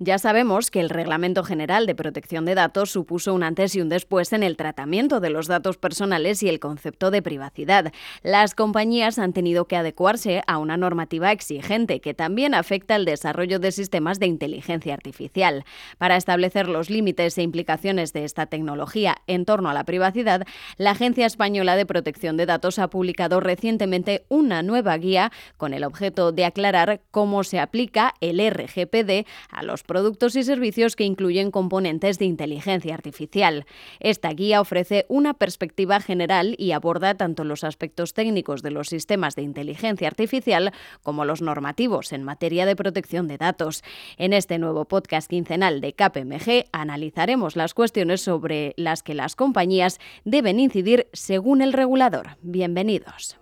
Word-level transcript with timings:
Ya 0.00 0.18
sabemos 0.18 0.70
que 0.70 0.78
el 0.78 0.90
Reglamento 0.90 1.42
General 1.42 1.84
de 1.84 1.96
Protección 1.96 2.44
de 2.44 2.54
Datos 2.54 2.92
supuso 2.92 3.34
un 3.34 3.42
antes 3.42 3.74
y 3.74 3.80
un 3.80 3.88
después 3.88 4.32
en 4.32 4.44
el 4.44 4.56
tratamiento 4.56 5.18
de 5.18 5.28
los 5.28 5.48
datos 5.48 5.76
personales 5.76 6.40
y 6.44 6.48
el 6.48 6.60
concepto 6.60 7.10
de 7.10 7.20
privacidad. 7.20 7.92
Las 8.22 8.54
compañías 8.54 9.18
han 9.18 9.32
tenido 9.32 9.64
que 9.64 9.74
adecuarse 9.74 10.42
a 10.46 10.58
una 10.58 10.76
normativa 10.76 11.32
exigente 11.32 12.00
que 12.00 12.14
también 12.14 12.54
afecta 12.54 12.94
el 12.94 13.06
desarrollo 13.06 13.58
de 13.58 13.72
sistemas 13.72 14.20
de 14.20 14.26
inteligencia 14.26 14.94
artificial. 14.94 15.64
Para 15.98 16.14
establecer 16.14 16.68
los 16.68 16.90
límites 16.90 17.36
e 17.36 17.42
implicaciones 17.42 18.12
de 18.12 18.22
esta 18.22 18.46
tecnología 18.46 19.16
en 19.26 19.44
torno 19.44 19.68
a 19.68 19.74
la 19.74 19.82
privacidad, 19.82 20.46
la 20.76 20.92
Agencia 20.92 21.26
Española 21.26 21.74
de 21.74 21.86
Protección 21.86 22.36
de 22.36 22.46
Datos 22.46 22.78
ha 22.78 22.88
publicado 22.88 23.40
recientemente 23.40 24.26
una 24.28 24.62
nueva 24.62 24.96
guía 24.96 25.32
con 25.56 25.74
el 25.74 25.82
objeto 25.82 26.30
de 26.30 26.44
aclarar 26.44 27.00
cómo 27.10 27.42
se 27.42 27.58
aplica 27.58 28.14
el 28.20 28.38
RGPD 28.48 29.26
a 29.50 29.64
los 29.64 29.87
productos 29.88 30.36
y 30.36 30.44
servicios 30.44 30.94
que 30.94 31.02
incluyen 31.02 31.50
componentes 31.50 32.20
de 32.20 32.26
inteligencia 32.26 32.94
artificial. 32.94 33.66
Esta 33.98 34.28
guía 34.28 34.60
ofrece 34.60 35.06
una 35.08 35.34
perspectiva 35.34 35.98
general 35.98 36.54
y 36.58 36.70
aborda 36.70 37.16
tanto 37.16 37.42
los 37.42 37.64
aspectos 37.64 38.14
técnicos 38.14 38.62
de 38.62 38.70
los 38.70 38.88
sistemas 38.88 39.34
de 39.34 39.42
inteligencia 39.42 40.06
artificial 40.06 40.72
como 41.02 41.24
los 41.24 41.42
normativos 41.42 42.12
en 42.12 42.22
materia 42.22 42.66
de 42.66 42.76
protección 42.76 43.26
de 43.26 43.38
datos. 43.38 43.82
En 44.18 44.32
este 44.32 44.58
nuevo 44.58 44.84
podcast 44.84 45.28
quincenal 45.28 45.80
de 45.80 45.94
KPMG 45.94 46.66
analizaremos 46.70 47.56
las 47.56 47.74
cuestiones 47.74 48.20
sobre 48.20 48.74
las 48.76 49.02
que 49.02 49.14
las 49.14 49.34
compañías 49.34 49.98
deben 50.24 50.60
incidir 50.60 51.08
según 51.12 51.62
el 51.62 51.72
regulador. 51.72 52.36
Bienvenidos. 52.42 53.38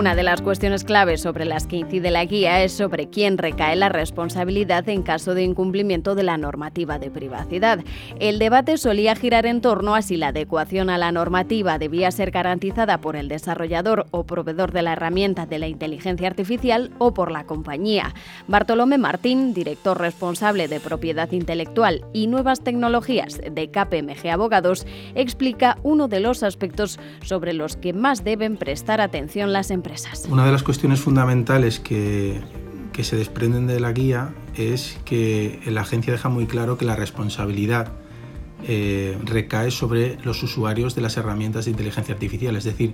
Una 0.00 0.14
de 0.14 0.22
las 0.22 0.40
cuestiones 0.40 0.84
claves 0.84 1.20
sobre 1.20 1.44
las 1.44 1.66
que 1.66 1.76
incide 1.76 2.10
la 2.10 2.24
guía 2.24 2.62
es 2.62 2.72
sobre 2.72 3.10
quién 3.10 3.36
recae 3.36 3.76
la 3.76 3.90
responsabilidad 3.90 4.88
en 4.88 5.02
caso 5.02 5.34
de 5.34 5.42
incumplimiento 5.42 6.14
de 6.14 6.22
la 6.22 6.38
normativa 6.38 6.98
de 6.98 7.10
privacidad. 7.10 7.80
El 8.18 8.38
debate 8.38 8.78
solía 8.78 9.14
girar 9.14 9.44
en 9.44 9.60
torno 9.60 9.94
a 9.94 10.00
si 10.00 10.16
la 10.16 10.28
adecuación 10.28 10.88
a 10.88 10.96
la 10.96 11.12
normativa 11.12 11.78
debía 11.78 12.10
ser 12.12 12.30
garantizada 12.30 13.02
por 13.02 13.14
el 13.14 13.28
desarrollador 13.28 14.06
o 14.10 14.24
proveedor 14.24 14.72
de 14.72 14.80
la 14.80 14.94
herramienta 14.94 15.44
de 15.44 15.58
la 15.58 15.68
inteligencia 15.68 16.28
artificial 16.28 16.92
o 16.96 17.12
por 17.12 17.30
la 17.30 17.44
compañía. 17.44 18.14
Bartolomé 18.48 18.96
Martín, 18.96 19.52
director 19.52 20.00
responsable 20.00 20.66
de 20.66 20.80
propiedad 20.80 21.30
intelectual 21.30 22.06
y 22.14 22.26
nuevas 22.26 22.64
tecnologías 22.64 23.38
de 23.38 23.70
KPMG 23.70 24.30
Abogados, 24.30 24.86
explica 25.14 25.76
uno 25.82 26.08
de 26.08 26.20
los 26.20 26.42
aspectos 26.42 26.98
sobre 27.22 27.52
los 27.52 27.76
que 27.76 27.92
más 27.92 28.24
deben 28.24 28.56
prestar 28.56 29.02
atención 29.02 29.52
las 29.52 29.70
empresas. 29.70 29.89
Una 30.28 30.46
de 30.46 30.52
las 30.52 30.62
cuestiones 30.62 31.00
fundamentales 31.00 31.80
que, 31.80 32.40
se 33.00 33.16
desprenden 33.16 33.66
de 33.66 33.80
la 33.80 33.92
guía 33.92 34.34
es 34.54 34.98
que 35.06 35.58
la 35.64 35.80
agencia 35.80 36.12
deja 36.12 36.28
muy 36.28 36.44
claro 36.44 36.76
que 36.76 36.84
la 36.84 36.96
responsabilidad 36.96 37.92
eh, 38.68 39.16
recae 39.24 39.70
sobre 39.70 40.18
los 40.22 40.42
usuarios 40.42 40.94
de 40.94 41.00
las 41.00 41.16
herramientas 41.16 41.64
de 41.64 41.70
inteligencia 41.70 42.12
artificial, 42.12 42.56
es 42.56 42.64
decir, 42.64 42.92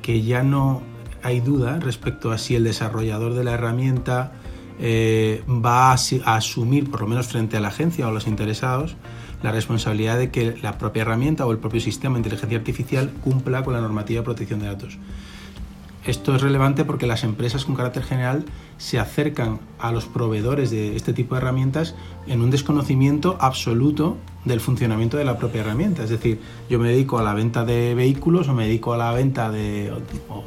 que 0.00 0.22
ya 0.22 0.44
no 0.44 0.82
hay 1.24 1.40
duda 1.40 1.80
respecto 1.80 2.30
a 2.30 2.38
si 2.38 2.54
el 2.54 2.62
desarrollador 2.62 3.34
de 3.34 3.42
la 3.42 3.54
herramienta 3.54 4.32
eh, 4.78 5.42
va 5.48 5.90
a, 5.90 5.96
a, 6.24 6.36
asumir, 6.36 6.88
por 6.88 7.00
lo 7.00 7.08
menos 7.08 7.26
frente 7.26 7.56
a 7.56 7.60
la 7.60 7.68
agencia 7.68 8.06
o 8.06 8.10
a 8.10 8.12
los 8.12 8.28
interesados, 8.28 8.94
la 9.42 9.50
responsabilidad 9.50 10.18
de 10.18 10.30
que 10.30 10.56
la 10.62 10.78
propia 10.78 11.02
herramienta 11.02 11.46
o 11.46 11.50
el 11.50 11.58
propio 11.58 11.80
sistema 11.80 12.14
de 12.14 12.20
inteligencia 12.20 12.58
artificial 12.58 13.10
cumpla 13.24 13.64
con 13.64 13.74
la 13.74 13.80
normativa 13.80 14.20
de 14.20 14.24
protección 14.24 14.60
de 14.60 14.66
datos. 14.66 14.98
Esto 16.04 16.34
es 16.34 16.42
relevante 16.42 16.84
porque 16.84 17.06
las 17.06 17.22
empresas 17.22 17.64
con 17.64 17.76
carácter 17.76 18.02
general 18.02 18.44
se 18.76 18.98
acercan 18.98 19.60
a 19.78 19.92
los 19.92 20.06
proveedores 20.06 20.70
de 20.70 20.96
este 20.96 21.12
tipo 21.12 21.34
de 21.34 21.40
herramientas 21.40 21.94
en 22.26 22.40
un 22.42 22.50
desconocimiento 22.50 23.36
absoluto 23.40 24.16
del 24.44 24.60
funcionamiento 24.60 25.16
de 25.16 25.24
la 25.24 25.36
propia 25.36 25.60
herramienta. 25.60 26.02
Es 26.02 26.10
decir, 26.10 26.40
yo 26.68 26.78
me 26.78 26.88
dedico 26.88 27.18
a 27.18 27.22
la 27.22 27.34
venta 27.34 27.64
de 27.64 27.94
vehículos 27.94 28.48
o 28.48 28.54
me 28.54 28.66
dedico 28.66 28.92
a 28.92 28.96
la 28.96 29.12
venta 29.12 29.50
de 29.50 29.92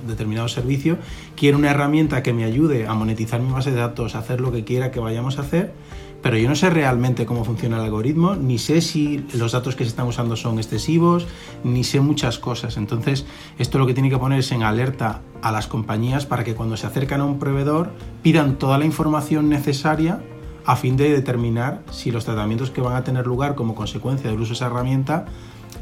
determinado 0.08 0.48
servicio, 0.48 0.98
quiero 1.36 1.58
una 1.58 1.72
herramienta 1.72 2.24
que 2.24 2.34
me 2.34 2.44
ayude 2.44 2.88
a 2.88 2.94
monetizar 2.94 3.40
mi 3.42 3.52
base 3.52 3.72
de 3.72 3.78
datos, 3.78 4.16
a 4.16 4.20
hacer 4.20 4.42
lo 4.42 4.52
que 4.52 4.64
quiera 4.64 4.92
que 4.92 5.00
vayamos 5.00 5.38
a 5.38 5.42
hacer, 5.42 5.74
pero 6.22 6.38
yo 6.38 6.50
no 6.50 6.56
sé 6.56 6.72
realmente 6.72 7.28
cómo 7.28 7.46
funciona 7.46 7.78
el 7.78 7.84
algoritmo, 7.84 8.36
ni 8.36 8.58
sé 8.58 8.82
si 8.82 9.24
los 9.36 9.52
datos 9.52 9.76
que 9.76 9.84
se 9.84 9.90
están 9.90 10.08
usando 10.08 10.36
son 10.36 10.58
excesivos, 10.58 11.28
ni 11.64 11.84
sé 11.84 12.02
muchas 12.02 12.40
cosas. 12.40 12.78
Entonces, 12.78 13.28
esto 13.60 13.78
lo 13.78 13.86
que 13.86 13.94
tiene 13.94 14.10
que 14.10 14.18
ponerse 14.18 14.56
en 14.56 14.64
alerta 14.64 15.22
a 15.44 15.52
las 15.52 15.68
compañías 15.68 16.26
para 16.26 16.44
que 16.44 16.56
cuando 16.56 16.78
se 16.78 16.88
acercan 16.88 17.22
a 17.22 17.26
un 17.26 17.38
proveedor 17.38 17.92
pidan 18.24 18.58
toda 18.58 18.80
la 18.80 18.86
información 18.86 19.50
necesaria 19.50 20.24
a 20.66 20.76
fin 20.76 20.98
de 20.98 21.12
determinar 21.12 21.82
si 21.92 22.12
los 22.12 22.26
tratamientos 22.26 22.72
que 22.72 22.82
van 22.82 22.96
a 22.96 23.04
tener 23.04 23.28
lugar 23.28 23.56
como 23.56 23.76
consecuencia 23.76 24.30
del 24.30 24.40
uso 24.40 24.50
de 24.50 24.56
esa 24.56 24.66
herramienta 24.68 25.26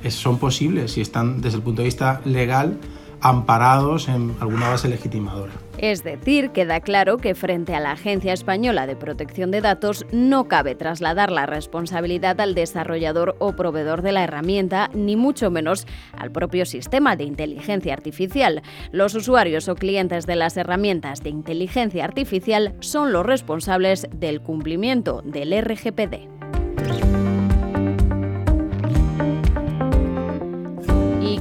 son 0.10 0.38
posibles, 0.38 0.92
si 0.92 1.02
están 1.02 1.42
desde 1.42 1.58
el 1.58 1.64
punto 1.64 1.82
de 1.82 1.86
vista 1.86 2.22
legal 2.26 2.78
amparados 3.22 4.10
en 4.10 4.36
alguna 4.42 4.70
base 4.70 4.90
legitimadora. 4.90 5.54
Es 5.84 6.02
decir, 6.02 6.52
queda 6.52 6.80
claro 6.80 7.18
que 7.18 7.36
frente 7.36 7.76
a 7.76 7.82
la 7.82 7.92
Agencia 7.92 8.32
Española 8.32 8.88
de 8.88 8.96
Protección 8.96 9.52
de 9.52 9.60
Datos 9.60 10.06
no 10.14 10.48
cabe 10.48 10.76
trasladar 10.76 11.30
la 11.30 11.46
responsabilidad 11.46 12.40
al 12.40 12.56
desarrollador 12.56 13.36
o 13.40 13.58
proveedor 13.58 14.02
de 14.02 14.14
la 14.14 14.24
herramienta, 14.24 14.90
ni 14.94 15.18
mucho 15.18 15.52
menos 15.52 15.86
al 16.14 16.32
propio 16.32 16.66
sistema 16.66 17.18
de 17.18 17.26
inteligencia 17.26 17.92
artificial. 17.92 18.62
Los 18.94 19.14
usuarios 19.14 19.68
o 19.68 19.76
clientes 19.76 20.26
de 20.26 20.38
las 20.38 20.56
herramientas 20.56 21.22
de 21.22 21.32
inteligencia 21.32 22.06
artificial 22.06 22.76
son 22.80 23.12
los 23.12 23.26
responsables 23.26 24.08
del 24.16 24.40
cumplimiento 24.40 25.22
del 25.26 25.52
RGPD. 25.52 26.43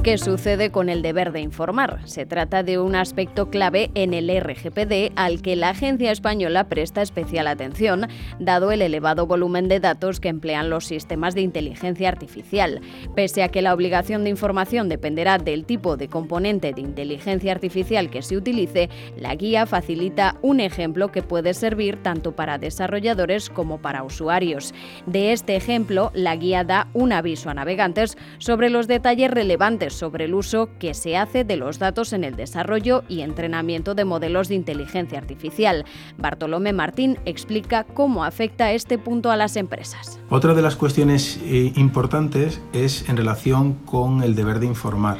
¿Qué 0.03 0.17
sucede 0.17 0.69
con 0.69 0.89
el 0.89 1.01
deber 1.01 1.31
de 1.31 1.39
informar? 1.39 2.01
Se 2.03 2.25
trata 2.25 2.61
de 2.61 2.77
un 2.77 2.93
aspecto 2.93 3.49
clave 3.49 3.89
en 3.95 4.13
el 4.13 4.29
RGPD 4.29 5.13
al 5.15 5.41
que 5.41 5.55
la 5.55 5.69
agencia 5.69 6.11
española 6.11 6.65
presta 6.65 7.01
especial 7.01 7.47
atención, 7.47 8.07
dado 8.37 8.73
el 8.73 8.81
elevado 8.81 9.27
volumen 9.27 9.69
de 9.69 9.79
datos 9.79 10.19
que 10.19 10.27
emplean 10.27 10.69
los 10.69 10.87
sistemas 10.87 11.35
de 11.35 11.41
inteligencia 11.41 12.09
artificial. 12.09 12.81
Pese 13.15 13.43
a 13.43 13.47
que 13.47 13.61
la 13.61 13.73
obligación 13.73 14.25
de 14.25 14.31
información 14.31 14.89
dependerá 14.89 15.37
del 15.37 15.63
tipo 15.63 15.95
de 15.95 16.09
componente 16.09 16.73
de 16.73 16.81
inteligencia 16.81 17.53
artificial 17.53 18.09
que 18.09 18.23
se 18.23 18.35
utilice, 18.35 18.89
la 19.15 19.33
guía 19.35 19.65
facilita 19.65 20.35
un 20.41 20.59
ejemplo 20.59 21.13
que 21.13 21.23
puede 21.23 21.53
servir 21.53 21.95
tanto 22.03 22.35
para 22.35 22.57
desarrolladores 22.57 23.49
como 23.49 23.81
para 23.81 24.03
usuarios. 24.03 24.73
De 25.05 25.31
este 25.31 25.55
ejemplo, 25.55 26.11
la 26.13 26.35
guía 26.35 26.65
da 26.65 26.89
un 26.91 27.13
aviso 27.13 27.49
a 27.49 27.53
navegantes 27.53 28.17
sobre 28.37 28.69
los 28.69 28.89
detalles 28.89 29.31
relevantes 29.31 29.92
sobre 29.93 30.25
el 30.25 30.33
uso 30.33 30.69
que 30.79 30.93
se 30.93 31.17
hace 31.17 31.43
de 31.43 31.57
los 31.57 31.79
datos 31.79 32.13
en 32.13 32.23
el 32.23 32.35
desarrollo 32.35 33.03
y 33.07 33.21
entrenamiento 33.21 33.95
de 33.95 34.05
modelos 34.05 34.47
de 34.47 34.55
inteligencia 34.55 35.17
artificial. 35.17 35.85
Bartolomé 36.17 36.73
Martín 36.73 37.17
explica 37.25 37.83
cómo 37.83 38.23
afecta 38.23 38.71
este 38.71 38.97
punto 38.97 39.31
a 39.31 39.37
las 39.37 39.55
empresas. 39.55 40.19
Otra 40.29 40.53
de 40.53 40.61
las 40.61 40.75
cuestiones 40.75 41.39
eh, 41.43 41.73
importantes 41.75 42.61
es 42.73 43.07
en 43.09 43.17
relación 43.17 43.73
con 43.73 44.23
el 44.23 44.35
deber 44.35 44.59
de 44.59 44.67
informar 44.67 45.17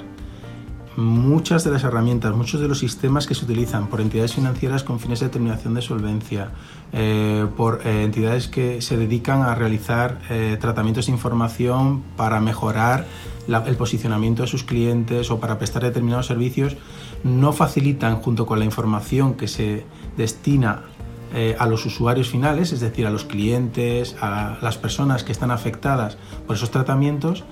muchas 0.95 1.63
de 1.63 1.71
las 1.71 1.83
herramientas, 1.83 2.35
muchos 2.35 2.61
de 2.61 2.67
los 2.67 2.77
sistemas 2.77 3.25
que 3.25 3.33
se 3.33 3.45
utilizan 3.45 3.87
por 3.87 3.99
entidades 3.99 4.35
financieras 4.35 4.83
con 4.83 4.99
fines 4.99 5.21
de 5.21 5.25
determinación 5.25 5.73
de 5.73 5.81
solvencia, 5.81 6.51
eh, 6.91 7.47
por 7.57 7.81
eh, 7.83 8.03
entidades 8.03 8.47
que 8.47 8.79
se 8.79 8.95
dedican 8.95 9.41
a 9.41 9.55
realizar 9.55 10.19
tratamientos 10.59 11.07
de 11.07 11.13
información 11.13 12.03
para 12.15 12.39
mejorar 12.39 13.07
el 13.47 13.75
posicionamiento 13.75 14.43
de 14.43 14.47
sus 14.47 14.63
clientes 14.63 15.31
o 15.31 15.39
para 15.39 15.57
prestar 15.57 15.83
determinados 15.83 16.27
servicios, 16.27 16.75
no 17.23 17.53
facilitan 17.53 18.17
junto 18.17 18.45
con 18.45 18.59
la 18.59 18.65
información 18.65 19.35
que 19.35 19.47
se 19.47 19.85
destina 20.17 20.83
a 21.57 21.65
los 21.65 21.83
usuarios 21.87 22.29
finales, 22.29 22.73
es 22.73 22.79
decir, 22.79 23.07
a 23.07 23.09
los 23.09 23.23
clientes, 23.23 24.15
a 24.21 24.59
las 24.61 24.77
personas 24.77 25.23
que 25.23 25.31
están 25.31 25.49
afectadas 25.49 26.15
por 26.45 26.55
esos 26.55 26.69
tratamientos, 26.69 27.43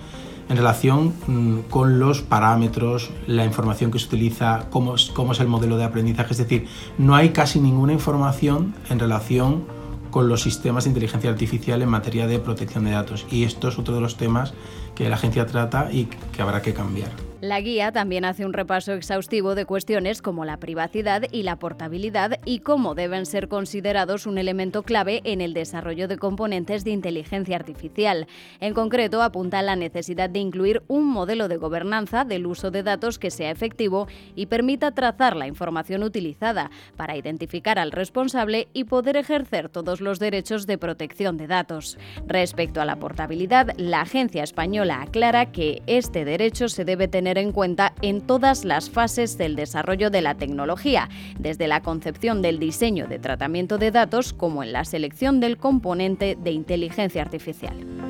en 0.52 0.58
relación 0.58 1.14
mm, 1.28 1.60
con 1.70 1.98
los 1.98 2.22
parámetros, 2.22 3.10
la 3.26 3.46
información 3.46 3.90
que 3.90 4.00
se 4.00 4.08
utiliza, 4.08 4.68
cómo, 4.70 4.96
cómo 5.14 5.32
es 5.32 5.40
el 5.40 5.48
modelo 5.48 5.78
de 5.78 5.86
aprendizaje. 5.86 6.34
Es 6.34 6.40
decir, 6.40 6.68
no 6.98 7.16
hay 7.16 7.30
casi 7.30 7.62
ninguna 7.62 7.94
información 7.94 8.76
en 8.90 9.00
relación 9.00 9.64
con 10.12 10.28
los 10.28 10.44
sistemas 10.44 10.84
de 10.84 10.92
inteligencia 10.92 11.30
artificial 11.30 11.82
en 11.82 11.90
materia 11.90 12.28
de 12.28 12.40
protección 12.40 12.84
de 12.84 12.92
datos. 12.92 13.26
Y 13.32 13.46
esto 13.46 13.70
es 13.70 13.80
otro 13.80 13.96
de 13.96 14.02
los 14.02 14.18
temas 14.18 14.54
que 14.94 15.10
la 15.10 15.16
agencia 15.16 15.48
trata 15.48 15.90
y 15.92 16.06
que 16.06 16.42
habrá 16.42 16.62
que 16.62 16.74
cambiar. 16.74 17.31
La 17.42 17.60
guía 17.60 17.92
también 17.92 18.24
hace 18.24 18.46
un 18.46 18.54
repaso 18.54 18.94
exhaustivo 18.94 19.56
de 19.56 19.66
cuestiones 19.66 20.22
como 20.22 20.46
la 20.46 20.58
privacidad 20.58 21.24
y 21.32 21.42
la 21.42 21.56
portabilidad 21.56 22.40
y 22.46 22.60
cómo 22.60 22.94
deben 22.94 23.26
ser 23.26 23.48
considerados 23.48 24.28
un 24.28 24.38
elemento 24.38 24.84
clave 24.84 25.22
en 25.24 25.42
el 25.42 25.56
desarrollo 25.56 26.08
de 26.08 26.20
componentes 26.20 26.84
de 26.84 26.92
inteligencia 26.92 27.56
artificial. 27.56 28.28
En 28.60 28.76
concreto, 28.76 29.24
apunta 29.24 29.58
a 29.58 29.64
la 29.64 29.76
necesidad 29.76 30.30
de 30.30 30.38
incluir 30.38 30.84
un 30.88 31.08
modelo 31.08 31.48
de 31.48 31.58
gobernanza 31.58 32.26
del 32.26 32.46
uso 32.46 32.70
de 32.70 32.84
datos 32.84 33.18
que 33.18 33.32
sea 33.32 33.50
efectivo 33.50 34.08
y 34.36 34.46
permita 34.46 34.92
trazar 34.92 35.36
la 35.36 35.48
información 35.48 36.04
utilizada 36.04 36.70
para 36.96 37.18
identificar 37.18 37.80
al 37.80 37.92
responsable 37.92 38.68
y 38.72 38.84
poder 38.84 39.18
ejercer 39.18 39.68
todos 39.68 40.00
los 40.00 40.20
derechos 40.20 40.68
de 40.68 40.78
protección 40.78 41.38
de 41.38 41.48
datos. 41.48 41.98
Respecto 42.28 42.82
a 42.82 42.86
la 42.86 42.98
portabilidad, 42.98 43.74
la 43.78 44.02
agencia 44.02 44.44
española 44.44 45.02
aclara 45.02 45.52
que 45.52 45.82
este 45.88 46.24
derecho 46.24 46.70
se 46.70 46.86
debe 46.86 47.08
tener 47.08 47.31
en 47.38 47.52
cuenta 47.52 47.94
en 48.02 48.22
todas 48.22 48.66
las 48.66 48.90
fases 48.90 49.38
del 49.38 49.56
desarrollo 49.56 50.10
de 50.10 50.22
la 50.22 50.36
tecnología, 50.36 51.10
desde 51.40 51.68
la 51.68 51.82
concepción 51.82 52.42
del 52.42 52.60
diseño 52.60 53.08
de 53.08 53.20
tratamiento 53.20 53.78
de 53.78 53.92
datos 53.92 54.34
como 54.34 54.64
en 54.64 54.74
la 54.74 54.86
selección 54.86 55.40
del 55.40 55.58
componente 55.58 56.38
de 56.42 56.52
inteligencia 56.52 57.22
artificial. 57.22 58.01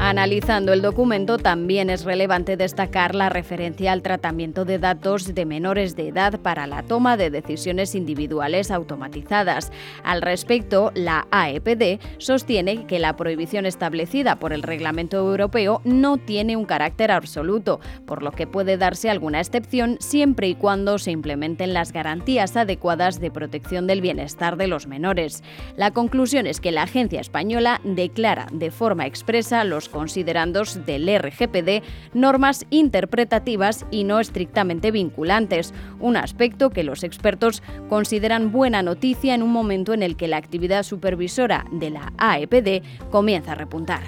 Analizando 0.00 0.72
el 0.72 0.80
documento, 0.80 1.38
también 1.38 1.90
es 1.90 2.04
relevante 2.04 2.56
destacar 2.56 3.16
la 3.16 3.30
referencia 3.30 3.90
al 3.90 4.02
tratamiento 4.02 4.64
de 4.64 4.78
datos 4.78 5.34
de 5.34 5.44
menores 5.44 5.96
de 5.96 6.06
edad 6.06 6.38
para 6.38 6.68
la 6.68 6.84
toma 6.84 7.16
de 7.16 7.30
decisiones 7.30 7.96
individuales 7.96 8.70
automatizadas. 8.70 9.72
Al 10.04 10.22
respecto, 10.22 10.92
la 10.94 11.26
AEPD 11.32 12.00
sostiene 12.18 12.86
que 12.86 13.00
la 13.00 13.16
prohibición 13.16 13.66
establecida 13.66 14.36
por 14.36 14.52
el 14.52 14.62
Reglamento 14.62 15.16
Europeo 15.16 15.82
no 15.84 16.16
tiene 16.16 16.56
un 16.56 16.64
carácter 16.64 17.10
absoluto, 17.10 17.80
por 18.06 18.22
lo 18.22 18.30
que 18.30 18.46
puede 18.46 18.76
darse 18.76 19.10
alguna 19.10 19.40
excepción 19.40 19.96
siempre 19.98 20.46
y 20.46 20.54
cuando 20.54 20.98
se 20.98 21.10
implementen 21.10 21.74
las 21.74 21.90
garantías 21.90 22.56
adecuadas 22.56 23.18
de 23.18 23.32
protección 23.32 23.88
del 23.88 24.00
bienestar 24.00 24.56
de 24.56 24.68
los 24.68 24.86
menores. 24.86 25.42
La 25.76 25.90
conclusión 25.90 26.46
es 26.46 26.60
que 26.60 26.70
la 26.70 26.82
agencia 26.82 27.20
española 27.20 27.80
declara 27.82 28.46
de 28.52 28.70
forma 28.70 29.04
expresa 29.04 29.64
los 29.64 29.87
considerandos 29.88 30.84
del 30.86 31.08
RGPD 31.18 31.82
normas 32.14 32.66
interpretativas 32.70 33.86
y 33.90 34.04
no 34.04 34.20
estrictamente 34.20 34.90
vinculantes, 34.90 35.74
un 36.00 36.16
aspecto 36.16 36.70
que 36.70 36.84
los 36.84 37.04
expertos 37.04 37.62
consideran 37.88 38.52
buena 38.52 38.82
noticia 38.82 39.34
en 39.34 39.42
un 39.42 39.50
momento 39.50 39.92
en 39.92 40.02
el 40.02 40.16
que 40.16 40.28
la 40.28 40.36
actividad 40.36 40.82
supervisora 40.82 41.64
de 41.72 41.90
la 41.90 42.12
AEPD 42.18 42.82
comienza 43.10 43.52
a 43.52 43.56
repuntar. 43.56 44.02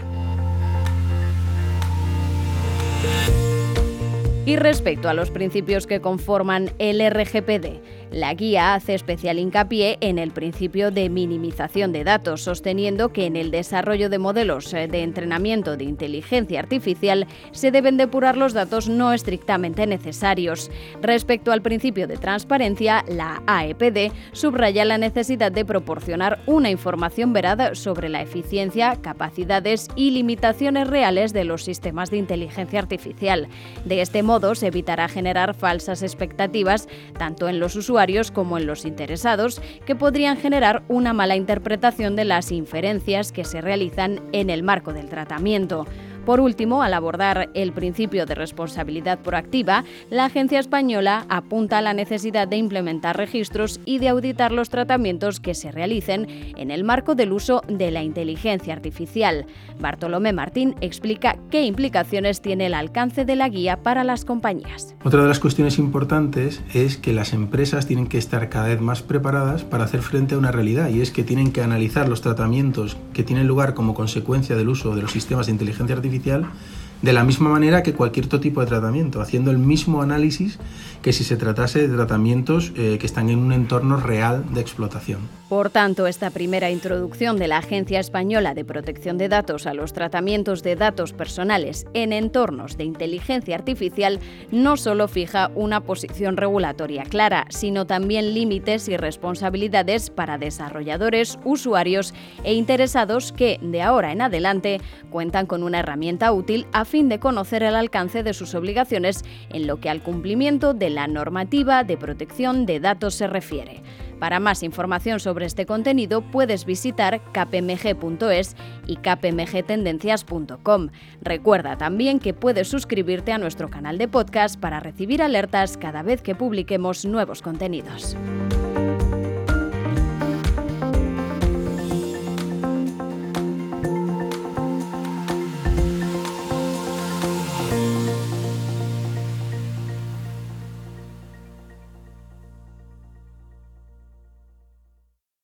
Y 4.47 4.57
respecto 4.57 5.09
a 5.09 5.15
los 5.15 5.31
principios 5.31 5.87
que 5.87 6.01
conforman 6.01 6.71
el 6.79 6.99
RGPD, 7.09 8.00
la 8.11 8.35
guía 8.35 8.75
hace 8.75 8.95
especial 8.95 9.39
hincapié 9.39 9.99
en 10.01 10.19
el 10.19 10.33
principio 10.33 10.91
de 10.91 11.09
minimización 11.09 11.93
de 11.93 12.03
datos, 12.03 12.43
sosteniendo 12.43 13.13
que 13.13 13.27
en 13.27 13.37
el 13.37 13.51
desarrollo 13.51 14.09
de 14.11 14.19
modelos 14.19 14.73
eh, 14.75 14.89
de 14.89 15.03
entrenamiento 15.03 15.77
de 15.77 15.85
inteligencia 15.85 16.59
artificial 16.59 17.27
se 17.53 17.71
deben 17.71 17.97
depurar 17.97 18.37
los 18.37 18.53
datos 18.53 18.89
no 18.89 19.13
estrictamente 19.13 19.87
necesarios. 19.87 20.71
Respecto 21.01 21.53
al 21.53 21.63
principio 21.63 22.09
de 22.09 22.17
transparencia, 22.17 23.05
la 23.09 23.43
AEPD 23.47 24.13
subraya 24.33 24.85
la 24.85 24.99
necesidad 24.99 25.53
de 25.53 25.65
proporcionar 25.65 26.41
una 26.47 26.71
información 26.71 27.33
veraz 27.33 27.79
sobre 27.79 28.09
la 28.09 28.23
eficiencia, 28.23 28.97
capacidades 29.01 29.89
y 29.97 30.11
limitaciones 30.11 30.89
reales 30.89 31.33
de 31.33 31.45
los 31.45 31.65
sistemas 31.65 32.11
de 32.11 32.19
inteligencia 32.19 32.79
artificial. 32.79 33.49
De 33.85 34.01
este 34.01 34.23
modo, 34.23 34.55
se 34.55 34.69
evitará 34.69 35.09
generar 35.09 35.55
falsas 35.55 36.03
expectativas 36.03 36.89
tanto 37.19 37.49
en 37.49 37.61
los 37.61 37.77
usuarios 37.77 38.00
como 38.33 38.57
en 38.57 38.67
los 38.67 38.87
interesados, 38.87 39.61
que 39.85 39.95
podrían 39.95 40.39
generar 40.39 40.83
una 40.89 41.13
mala 41.13 41.37
interpretación 41.37 42.17
de 42.17 42.25
las 42.25 42.51
inferencias 42.51 43.31
que 43.31 43.45
se 43.45 43.61
realizan 43.61 44.21
en 44.33 44.49
el 44.49 44.63
marco 44.63 44.95
del 44.95 45.11
tratamiento. 45.11 45.87
Por 46.31 46.39
último, 46.39 46.85
al 46.85 46.95
abordar 46.95 47.51
el 47.55 47.73
principio 47.73 48.25
de 48.25 48.37
responsabilidad 48.37 49.19
proactiva, 49.19 49.83
la 50.11 50.27
agencia 50.27 50.61
española 50.61 51.27
apunta 51.29 51.79
a 51.79 51.83
la 51.83 51.93
necesidad 51.93 52.47
de 52.47 52.57
implementar 52.57 53.17
registros 53.17 53.81
y 53.85 53.99
de 53.99 54.11
auditar 54.11 54.53
los 54.53 54.71
tratamientos 54.71 55.41
que 55.41 55.57
se 55.57 55.73
realicen 55.73 56.29
en 56.57 56.71
el 56.71 56.85
marco 56.85 57.17
del 57.17 57.33
uso 57.33 57.63
de 57.67 57.91
la 57.91 58.05
inteligencia 58.05 58.73
artificial. 58.73 59.47
Bartolomé 59.81 60.33
Martín 60.33 60.77
explica 60.81 61.37
qué 61.51 61.65
implicaciones 61.65 62.41
tiene 62.41 62.67
el 62.67 62.75
alcance 62.75 63.25
de 63.25 63.35
la 63.35 63.49
guía 63.49 63.79
para 63.83 64.05
las 64.05 64.25
compañías. 64.25 64.95
Otra 65.03 65.23
de 65.23 65.29
las 65.29 65.41
cuestiones 65.41 65.81
importantes 65.81 66.63
es 66.73 66.97
que 66.97 67.13
las 67.13 67.33
empresas 67.33 67.89
tienen 67.89 68.07
que 68.07 68.19
estar 68.19 68.49
cada 68.51 68.69
vez 68.69 68.81
más 68.81 69.03
preparadas 69.03 69.65
para 69.65 69.83
hacer 69.83 70.03
frente 70.03 70.37
a 70.37 70.39
una 70.39 70.53
realidad 70.53 70.91
y 70.91 71.01
es 71.01 71.11
que 71.11 71.25
tienen 71.25 71.51
que 71.51 71.63
analizar 71.63 72.09
los 72.09 72.21
tratamientos 72.21 72.97
que 73.15 73.25
tienen 73.25 73.49
lugar 73.49 73.75
como 73.75 73.95
consecuencia 73.95 74.55
del 74.55 74.69
uso 74.69 74.95
de 74.95 75.03
los 75.03 75.11
sistemas 75.11 75.47
de 75.47 75.53
inteligencia 75.53 75.97
artificial 76.27 76.80
de 77.03 77.13
la 77.13 77.25
misma 77.25 77.49
manera 77.49 77.83
que 77.83 77.95
cualquier 77.95 78.27
otro 78.27 78.41
tipo 78.41 78.61
de 78.61 78.67
tratamiento, 78.67 79.21
haciendo 79.21 79.51
el 79.51 79.59
mismo 79.59 80.03
análisis 80.03 80.59
que 81.03 81.13
si 81.13 81.25
se 81.25 81.37
tratase 81.37 81.89
de 81.89 81.95
tratamientos 81.95 82.73
eh, 82.77 82.99
que 83.01 83.07
están 83.07 83.31
en 83.31 83.39
un 83.39 83.53
entorno 83.53 83.97
real 83.97 84.45
de 84.53 84.61
explotación. 84.61 85.21
Por 85.49 85.71
tanto, 85.71 86.07
esta 86.07 86.31
primera 86.31 86.71
introducción 86.71 87.37
de 87.37 87.49
la 87.49 87.59
Agencia 87.59 87.99
Española 87.99 88.55
de 88.55 88.65
Protección 88.65 89.19
de 89.19 89.29
Datos 89.29 89.67
a 89.67 89.75
los 89.75 89.93
tratamientos 89.93 90.63
de 90.63 90.77
datos 90.77 91.13
personales 91.13 91.87
en 91.93 92.13
entornos 92.13 92.77
de 92.77 92.85
inteligencia 92.85 93.57
artificial 93.57 94.21
no 94.53 94.77
solo 94.77 95.09
fija 95.09 95.51
una 95.57 95.81
posición 95.81 96.37
regulatoria 96.37 97.03
clara, 97.03 97.47
sino 97.49 97.87
también 97.87 98.33
límites 98.33 98.89
y 98.89 98.97
responsabilidades 98.97 100.11
para 100.11 100.39
desarrolladores, 100.39 101.39
usuarios 101.45 102.15
e 102.45 102.55
interesados 102.55 103.33
que, 103.33 103.59
de 103.61 103.83
ahora 103.83 104.13
en 104.13 104.23
adelante, 104.23 104.81
cuentan 105.11 105.47
con 105.47 105.65
una 105.65 105.81
herramienta 105.81 106.31
útil 106.31 106.67
a 106.73 106.85
fin 106.91 107.09
de 107.09 107.21
conocer 107.21 107.63
el 107.63 107.77
alcance 107.77 108.23
de 108.23 108.35
sus 108.35 108.55
obligaciones 108.55 109.25
en 109.49 109.67
lo 109.67 109.81
que 109.81 109.89
al 109.89 110.03
cumplimiento 110.03 110.75
de 110.75 110.91
la 110.91 111.07
normativa 111.07 111.85
de 111.85 111.97
protección 111.97 112.67
de 112.67 112.81
datos 112.81 113.15
se 113.15 113.27
refiere. 113.27 113.83
Para 114.19 114.39
más 114.39 114.63
información 114.63 115.19
sobre 115.19 115.47
este 115.47 115.65
contenido 115.65 116.21
puedes 116.21 116.67
visitar 116.67 117.23
kpmg.es 117.33 118.55
y 118.87 118.97
kpmgtendencias.com. 118.97 120.89
Recuerda 121.23 121.79
también 121.79 122.19
que 122.19 122.35
puedes 122.35 122.69
suscribirte 122.69 123.33
a 123.33 123.39
nuestro 123.39 123.71
canal 123.71 123.97
de 123.97 124.09
podcast 124.09 124.61
para 124.61 124.81
recibir 124.81 125.23
alertas 125.23 125.79
cada 125.79 126.03
vez 126.03 126.21
que 126.21 126.35
publiquemos 126.35 127.07
nuevos 127.07 127.41
contenidos. 127.41 128.15